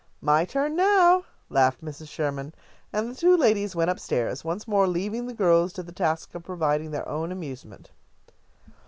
[0.19, 2.09] "My turn now," laughed Mrs.
[2.09, 2.55] Sherman.
[2.91, 6.33] And the two ladies went up stairs, once more leaving the girls to the task
[6.33, 7.91] of providing their own amusement.